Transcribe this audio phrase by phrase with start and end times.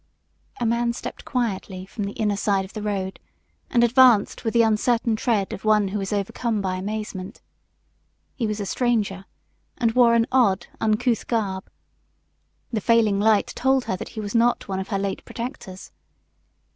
[0.59, 3.19] A man stepped quietly from the inner side of the road
[3.69, 7.39] and advanced with the uncertain tread of one who is overcome by amazement.
[8.33, 9.25] He was a stranger,
[9.77, 11.69] and wore an odd, uncouth garb.
[12.73, 15.91] The failing light told her that he was not one of her late protectors.